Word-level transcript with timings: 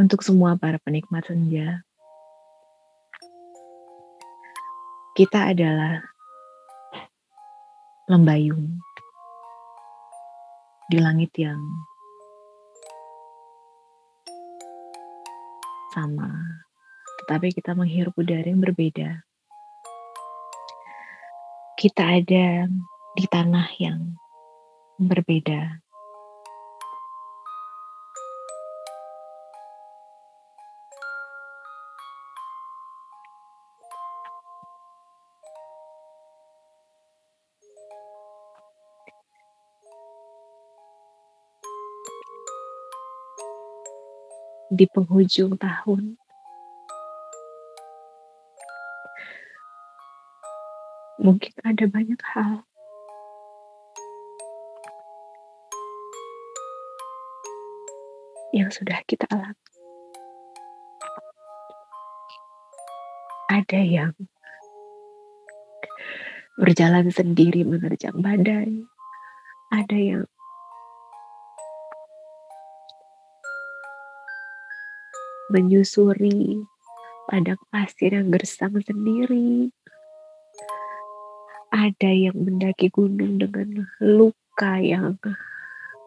Untuk 0.00 0.24
semua 0.24 0.56
para 0.56 0.80
penikmat 0.80 1.28
senja, 1.28 1.84
kita 5.12 5.52
adalah 5.52 6.00
lembayung 8.08 8.80
di 10.88 11.04
langit 11.04 11.28
yang 11.36 11.60
sama, 15.92 16.32
tetapi 17.20 17.52
kita 17.52 17.76
menghirup 17.76 18.16
udara 18.16 18.48
yang 18.48 18.64
berbeda. 18.64 19.20
Kita 21.76 22.24
ada 22.24 22.72
di 23.20 23.24
tanah 23.28 23.68
yang 23.76 24.16
berbeda. 24.96 25.89
Di 44.70 44.86
penghujung 44.86 45.58
tahun, 45.58 46.14
mungkin 51.18 51.54
ada 51.66 51.84
banyak 51.90 52.22
hal. 52.22 52.62
Yang 58.54 58.70
sudah 58.78 59.02
kita 59.10 59.26
alami. 59.26 59.58
Ada 63.50 63.80
yang 63.82 64.14
berjalan 66.54 67.10
sendiri 67.10 67.66
menerjang 67.66 68.22
badai, 68.22 68.86
ada 69.74 69.98
yang 69.98 70.29
menyusuri 75.50 76.62
padang 77.30 77.62
pasir 77.70 78.10
yang 78.14 78.30
gersang 78.34 78.74
sendiri. 78.82 79.70
Ada 81.70 82.10
yang 82.10 82.34
mendaki 82.34 82.90
gunung 82.90 83.38
dengan 83.38 83.86
luka 84.02 84.82
yang 84.82 85.14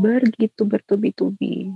begitu 0.00 0.64
bertubi-tubi. 0.64 1.68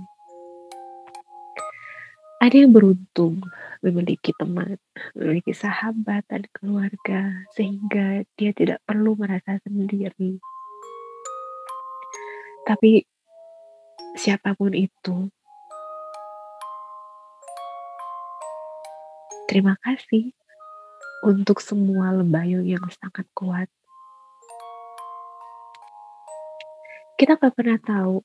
Ada 2.41 2.65
yang 2.65 2.73
beruntung 2.73 3.41
memiliki 3.85 4.33
teman, 4.37 4.81
memiliki 5.13 5.53
sahabat 5.53 6.25
dan 6.25 6.45
keluarga, 6.49 7.45
sehingga 7.53 8.25
dia 8.37 8.51
tidak 8.53 8.81
perlu 8.85 9.13
merasa 9.13 9.61
sendiri. 9.61 10.41
Tapi 12.65 13.05
siapa 14.17 14.57
pun 14.57 14.73
itu, 14.73 15.29
terima 19.45 19.77
kasih 19.81 20.33
untuk 21.25 21.57
semua 21.61 22.13
lembayung 22.13 22.65
yang 22.65 22.85
sangat 22.93 23.25
kuat. 23.33 23.69
Kita 27.15 27.39
gak 27.39 27.55
pernah 27.55 27.79
tahu 27.79 28.21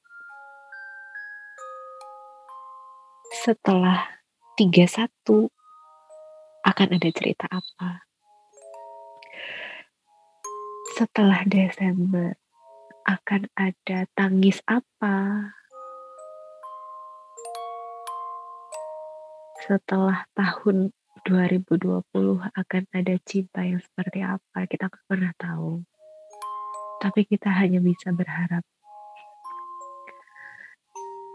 setelah 3.40 4.20
31 4.58 5.48
akan 6.66 6.88
ada 6.92 7.08
cerita 7.08 7.48
apa. 7.48 8.04
Setelah 10.98 11.40
Desember 11.48 12.36
akan 13.08 13.48
ada 13.56 14.04
tangis 14.12 14.60
apa. 14.68 15.48
Setelah 19.64 20.28
tahun 20.36 20.92
2020 21.24 22.04
akan 22.40 22.82
ada 22.92 23.14
cinta 23.24 23.60
yang 23.64 23.80
seperti 23.80 24.20
apa, 24.24 24.68
kita 24.68 24.88
nggak 24.88 25.06
pernah 25.08 25.32
tahu. 25.36 25.80
Tapi 27.00 27.24
kita 27.24 27.48
hanya 27.48 27.80
bisa 27.80 28.12
berharap 28.12 28.60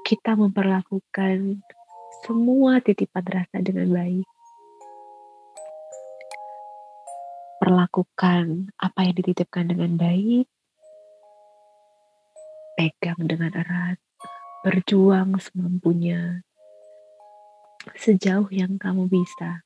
kita 0.05 0.37
memperlakukan 0.37 1.65
semua 2.21 2.77
titipan 2.77 3.25
rasa 3.25 3.57
dengan 3.57 3.89
baik. 3.89 4.27
Perlakukan 7.57 8.69
apa 8.77 8.99
yang 9.01 9.15
dititipkan 9.17 9.65
dengan 9.73 9.97
baik, 9.97 10.45
pegang 12.77 13.17
dengan 13.25 13.49
erat, 13.57 13.97
berjuang 14.61 15.41
semampunya, 15.41 16.45
sejauh 17.97 18.45
yang 18.53 18.77
kamu 18.77 19.09
bisa. 19.09 19.64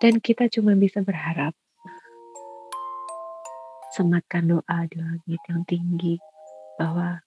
Dan 0.00 0.16
kita 0.16 0.48
cuma 0.48 0.72
bisa 0.72 1.04
berharap. 1.04 1.52
Sematkan 3.92 4.48
doa 4.48 4.78
di 4.88 4.96
langit 4.96 5.40
yang 5.44 5.60
tinggi 5.68 6.16
bahwa 6.80 7.20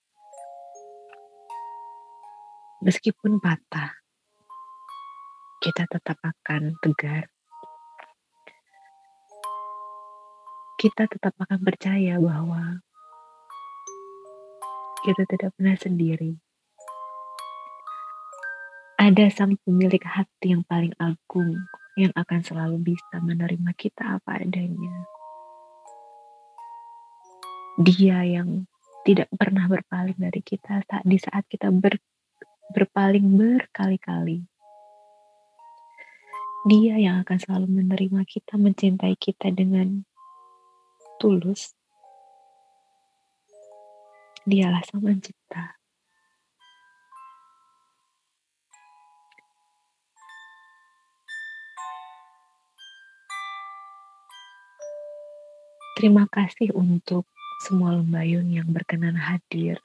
meskipun 2.82 3.38
patah, 3.38 3.94
kita 5.62 5.86
tetap 5.86 6.18
akan 6.20 6.74
tegar. 6.82 7.30
Kita 10.82 11.06
tetap 11.06 11.38
akan 11.38 11.60
percaya 11.62 12.18
bahwa 12.18 12.82
kita 15.08 15.24
tidak 15.30 15.54
pernah 15.56 15.78
sendiri. 15.78 16.43
Ada 19.04 19.28
sang 19.36 19.60
pemilik 19.68 20.00
hati 20.00 20.56
yang 20.56 20.64
paling 20.64 20.96
agung 20.96 21.60
yang 22.00 22.16
akan 22.16 22.40
selalu 22.40 22.96
bisa 22.96 23.20
menerima 23.20 23.76
kita 23.76 24.16
apa 24.16 24.40
adanya. 24.40 24.96
Dia 27.84 28.24
yang 28.24 28.64
tidak 29.04 29.28
pernah 29.36 29.68
berpaling 29.68 30.16
dari 30.16 30.40
kita 30.40 30.88
saat 30.88 31.04
di 31.04 31.20
saat 31.20 31.44
kita 31.52 31.68
ber, 31.76 32.00
berpaling 32.72 33.28
berkali-kali. 33.28 34.48
Dia 36.72 36.96
yang 36.96 37.28
akan 37.28 37.38
selalu 37.44 37.84
menerima 37.84 38.24
kita, 38.24 38.56
mencintai 38.56 39.20
kita 39.20 39.52
dengan 39.52 40.08
tulus. 41.20 41.76
Dialah 44.48 44.80
sang 44.88 45.04
pencipta. 45.04 45.83
Terima 56.04 56.28
kasih 56.28 56.76
untuk 56.76 57.32
semua 57.64 57.96
lembayung 57.96 58.52
yang 58.52 58.68
berkenan 58.68 59.16
hadir 59.16 59.80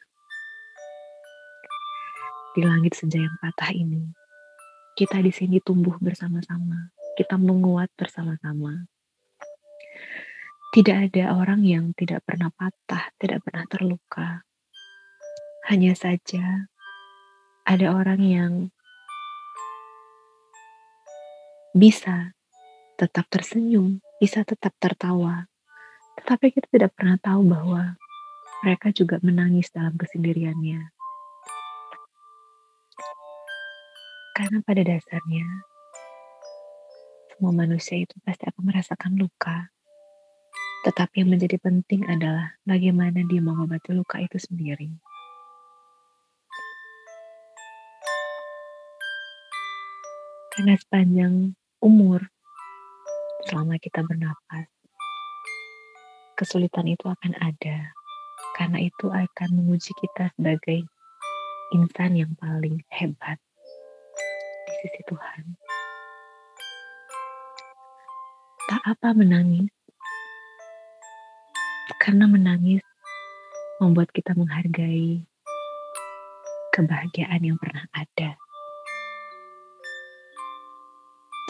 di 2.58 2.66
langit 2.66 2.98
senja 2.98 3.22
yang 3.22 3.38
patah 3.38 3.70
ini. 3.70 4.02
Kita 4.98 5.22
di 5.22 5.30
sini 5.30 5.62
tumbuh 5.62 5.94
bersama-sama, 6.02 6.90
kita 7.14 7.38
menguat 7.38 7.94
bersama-sama. 7.94 8.90
Tidak 10.74 11.06
ada 11.06 11.38
orang 11.38 11.62
yang 11.62 11.94
tidak 11.94 12.26
pernah 12.26 12.50
patah, 12.50 13.14
tidak 13.22 13.46
pernah 13.46 13.62
terluka. 13.70 14.42
Hanya 15.70 15.94
saja 15.94 16.66
ada 17.62 17.94
orang 17.94 18.20
yang 18.26 18.52
bisa 21.70 22.34
tetap 22.98 23.30
tersenyum, 23.30 24.02
bisa 24.18 24.42
tetap 24.42 24.74
tertawa, 24.82 25.46
tetapi 26.18 26.50
kita 26.50 26.66
tidak 26.74 26.90
pernah 26.98 27.14
tahu 27.22 27.46
bahwa 27.46 27.94
mereka 28.66 28.90
juga 28.90 29.22
menangis 29.22 29.70
dalam 29.70 29.94
kesendiriannya. 29.94 30.90
Karena 34.34 34.58
pada 34.62 34.82
dasarnya, 34.82 35.46
semua 37.34 37.54
manusia 37.54 37.98
itu 38.02 38.14
pasti 38.22 38.46
akan 38.50 38.62
merasakan 38.66 39.18
luka. 39.18 39.70
Tetapi 40.86 41.22
yang 41.22 41.34
menjadi 41.34 41.58
penting 41.58 42.06
adalah 42.06 42.54
bagaimana 42.62 43.22
dia 43.26 43.42
mengobati 43.42 43.90
luka 43.94 44.22
itu 44.22 44.38
sendiri. 44.38 44.94
Karena 50.54 50.74
sepanjang 50.78 51.54
umur, 51.82 52.26
selama 53.46 53.78
kita 53.78 54.02
bernapas, 54.06 54.66
kesulitan 56.38 56.86
itu 56.86 57.02
akan 57.10 57.34
ada, 57.42 57.90
karena 58.54 58.78
itu 58.78 59.10
akan 59.10 59.48
menguji 59.58 59.90
kita 59.98 60.30
sebagai 60.38 60.86
insan 61.74 62.14
yang 62.14 62.30
paling 62.38 62.78
hebat 62.94 63.42
di 64.70 64.72
sisi 64.78 65.02
Tuhan. 65.10 65.58
Tak 68.70 68.82
apa 68.86 69.18
menangis, 69.18 69.66
karena 71.98 72.30
menangis 72.30 72.86
membuat 73.82 74.14
kita 74.14 74.30
menghargai 74.38 75.26
kebahagiaan 76.70 77.42
yang 77.42 77.58
pernah 77.58 77.82
ada. 77.90 78.38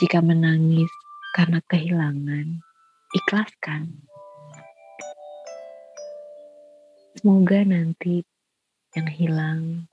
Jika 0.00 0.24
menangis 0.24 0.88
karena 1.36 1.60
kehilangan, 1.68 2.64
ikhlaskan. 3.12 4.07
Semoga 7.18 7.66
nanti 7.66 8.22
yang 8.94 9.10
hilang 9.10 9.90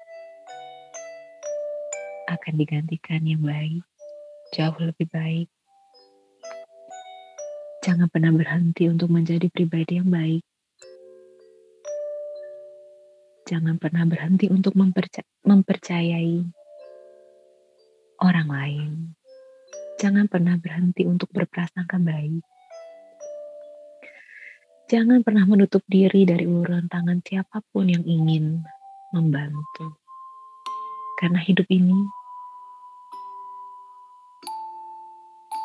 akan 2.30 2.54
digantikan 2.54 3.26
yang 3.26 3.42
baik, 3.42 3.82
jauh 4.54 4.78
lebih 4.78 5.10
baik. 5.10 5.50
Jangan 7.82 8.14
pernah 8.14 8.30
berhenti 8.30 8.86
untuk 8.86 9.10
menjadi 9.10 9.50
pribadi 9.50 9.98
yang 9.98 10.14
baik. 10.14 10.46
Jangan 13.50 13.82
pernah 13.82 14.06
berhenti 14.06 14.46
untuk 14.46 14.78
memperca 14.78 15.26
mempercayai 15.50 16.46
orang 18.22 18.50
lain. 18.54 18.92
Jangan 19.98 20.30
pernah 20.30 20.62
berhenti 20.62 21.10
untuk 21.10 21.34
berprasangka 21.34 21.98
baik. 21.98 22.46
Jangan 24.86 25.26
pernah 25.26 25.50
menutup 25.50 25.82
diri 25.90 26.30
dari 26.30 26.46
uluran 26.46 26.86
tangan 26.86 27.18
siapa 27.26 27.58
pun 27.74 27.90
yang 27.90 28.06
ingin 28.06 28.62
membantu. 29.10 29.98
Karena 31.18 31.42
hidup 31.42 31.66
ini 31.74 32.06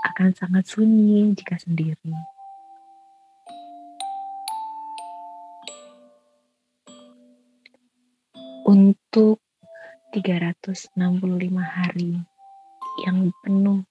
akan 0.09 0.33
sangat 0.33 0.65
sunyi 0.73 1.37
jika 1.37 1.61
sendiri. 1.61 2.17
Untuk 8.65 9.45
365 10.17 10.97
hari 11.61 12.25
yang 13.05 13.29
penuh 13.45 13.85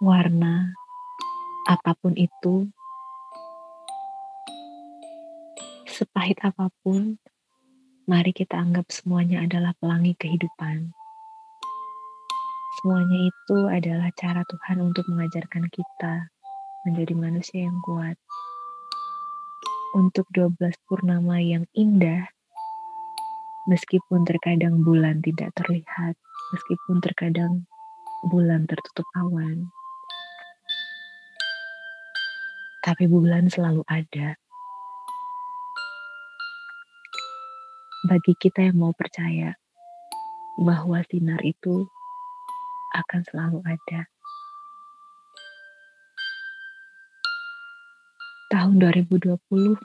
warna 0.00 0.79
apa 1.70 1.94
pun 1.94 2.18
itu, 2.18 2.66
sepahit 5.86 6.42
apa 6.42 6.66
pun, 6.82 7.14
mari 8.10 8.34
kita 8.34 8.58
anggap 8.58 8.90
semuanya 8.90 9.46
adalah 9.46 9.70
pelangi 9.78 10.18
kehidupan. 10.18 10.90
Semuanya 12.82 13.18
itu 13.22 13.58
adalah 13.70 14.10
cara 14.18 14.42
Tuhan 14.50 14.82
untuk 14.82 15.06
mengajarkan 15.14 15.70
kita 15.70 16.26
menjadi 16.90 17.14
manusia 17.14 17.62
yang 17.62 17.78
kuat. 17.86 18.18
Untuk 19.94 20.26
12 20.34 20.74
purnama 20.90 21.38
yang 21.38 21.70
indah, 21.78 22.26
meskipun 23.70 24.26
terkadang 24.26 24.82
bulan 24.82 25.22
tidak 25.22 25.54
terlihat, 25.54 26.18
meskipun 26.50 26.98
terkadang 26.98 27.62
bulan 28.26 28.66
tertutup 28.66 29.06
awan, 29.14 29.70
tapi 32.80 33.04
bulan 33.04 33.52
selalu 33.52 33.84
ada. 33.84 34.36
Bagi 38.08 38.32
kita 38.40 38.64
yang 38.72 38.80
mau 38.80 38.96
percaya 38.96 39.52
bahwa 40.56 41.04
sinar 41.04 41.44
itu 41.44 41.84
akan 42.96 43.20
selalu 43.28 43.60
ada. 43.68 44.08
Tahun 48.50 48.74
2020 48.82 49.36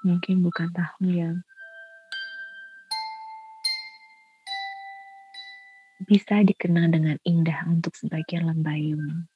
mungkin 0.08 0.36
bukan 0.42 0.70
tahun 0.74 1.06
yang 1.06 1.36
bisa 6.08 6.42
dikenang 6.42 6.96
dengan 6.96 7.18
indah 7.28 7.68
untuk 7.68 7.94
sebagian 7.94 8.48
lembayung. 8.48 9.28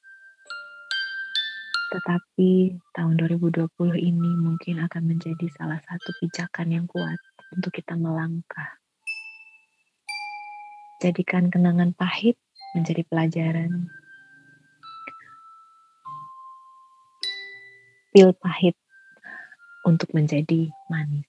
Tetapi 1.89 2.77
tahun 2.94 3.18
2020 3.18 3.65
ini 3.97 4.31
mungkin 4.38 4.86
akan 4.86 5.03
menjadi 5.09 5.50
salah 5.57 5.81
satu 5.81 6.09
pijakan 6.21 6.69
yang 6.69 6.86
kuat 6.86 7.18
untuk 7.50 7.74
kita 7.74 7.97
melangkah. 7.97 8.77
Jadikan 11.01 11.50
kenangan 11.50 11.97
pahit 11.97 12.38
menjadi 12.77 13.01
pelajaran. 13.09 13.89
Pil 18.13 18.38
pahit 18.38 18.77
untuk 19.81 20.13
menjadi 20.13 20.69
manis. 20.94 21.25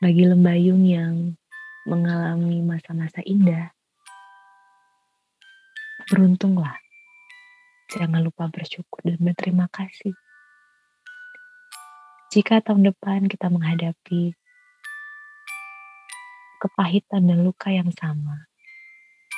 Bagi 0.00 0.24
lembayung 0.24 0.80
yang 0.88 1.36
mengalami 1.84 2.64
masa-masa 2.64 3.20
indah, 3.20 3.68
beruntunglah 6.08 6.85
Jangan 7.86 8.18
lupa 8.18 8.50
bersyukur 8.50 8.98
dan 9.06 9.22
berterima 9.22 9.70
kasih. 9.70 10.14
Jika 12.34 12.58
tahun 12.58 12.90
depan 12.90 13.30
kita 13.30 13.46
menghadapi 13.46 14.34
kepahitan 16.58 17.30
dan 17.30 17.46
luka 17.46 17.70
yang 17.70 17.88
sama, 17.94 18.50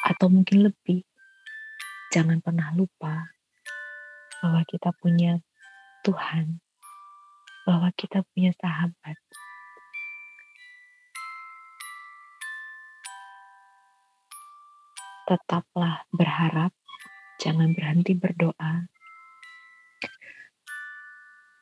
atau 0.09 0.33
mungkin 0.33 0.71
lebih, 0.71 1.05
jangan 2.09 2.41
pernah 2.41 2.73
lupa 2.73 3.29
bahwa 4.41 4.65
kita 4.65 4.97
punya 4.97 5.43
Tuhan, 6.07 6.65
bahwa 7.69 7.93
kita 7.93 8.25
punya 8.33 8.55
sahabat. 8.57 9.19
Tetaplah 15.29 16.09
berharap 16.09 16.73
Jangan 17.39 17.71
berhenti 17.71 18.19
berdoa. 18.19 18.91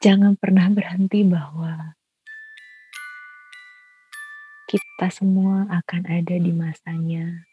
Jangan 0.00 0.32
pernah 0.40 0.72
berhenti 0.72 1.20
bahwa 1.20 1.92
kita 4.66 5.12
semua 5.12 5.68
akan 5.68 6.08
ada 6.08 6.36
di 6.40 6.52
masanya. 6.56 7.44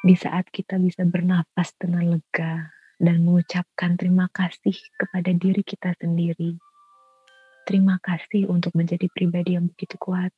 Di 0.00 0.16
saat 0.16 0.48
kita 0.48 0.80
bisa 0.80 1.04
bernapas 1.04 1.76
dengan 1.76 2.16
lega 2.16 2.72
dan 2.96 3.28
mengucapkan 3.28 4.00
terima 4.00 4.32
kasih 4.32 4.72
kepada 4.96 5.36
diri 5.36 5.60
kita 5.60 5.92
sendiri. 6.00 6.56
Terima 7.68 8.00
kasih 8.00 8.48
untuk 8.48 8.72
menjadi 8.72 9.04
pribadi 9.12 9.54
yang 9.54 9.68
begitu 9.68 10.00
kuat. 10.00 10.32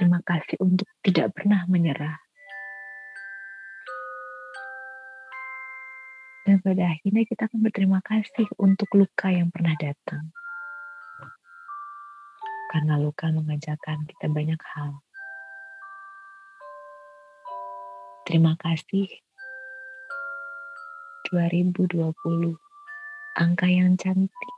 Terima 0.00 0.24
kasih 0.24 0.56
untuk 0.64 0.88
tidak 1.04 1.36
pernah 1.36 1.68
menyerah. 1.68 2.25
Dan 6.46 6.62
pada 6.62 6.94
akhirnya 6.94 7.26
kita 7.26 7.50
akan 7.50 7.58
berterima 7.58 7.98
kasih 8.06 8.46
untuk 8.62 8.86
luka 8.94 9.34
yang 9.34 9.50
pernah 9.50 9.74
datang. 9.82 10.30
Karena 12.70 13.02
luka 13.02 13.34
mengajarkan 13.34 14.06
kita 14.06 14.30
banyak 14.30 14.62
hal. 14.62 15.02
Terima 18.30 18.54
kasih 18.62 19.10
2020 21.34 22.14
angka 23.34 23.66
yang 23.66 23.98
cantik. 23.98 24.54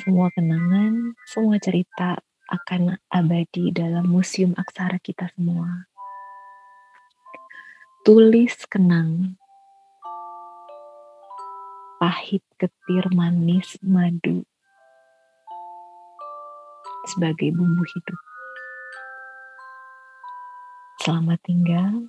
Semua 0.00 0.32
kenangan, 0.32 1.12
semua 1.28 1.60
cerita 1.60 2.16
akan 2.48 2.96
abadi 3.12 3.68
dalam 3.76 4.08
museum 4.08 4.56
aksara 4.56 4.96
kita 5.04 5.28
semua. 5.36 5.84
Tulis 8.08 8.56
kenang, 8.72 9.36
pahit 12.00 12.40
ketir 12.56 13.04
manis 13.12 13.76
madu 13.84 14.48
sebagai 17.12 17.52
bumbu 17.52 17.84
hidup. 17.84 18.20
Selamat 21.04 21.40
tinggal 21.44 22.08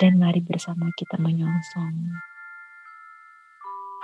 dan 0.00 0.16
mari 0.16 0.40
bersama 0.40 0.88
kita 0.96 1.20
menyongsong 1.20 2.16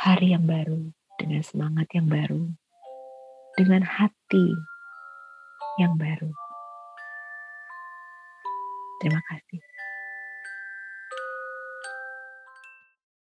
hari 0.04 0.36
yang 0.36 0.44
baru 0.44 0.92
dengan 1.16 1.42
semangat 1.44 1.88
yang 1.96 2.06
baru, 2.08 2.44
dengan 3.56 3.82
hati 3.84 4.46
yang 5.80 5.96
baru. 5.96 6.32
Terima 9.00 9.20
kasih. 9.28 9.75